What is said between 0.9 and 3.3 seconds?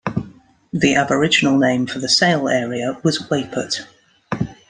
Aboriginal name for the Sale area was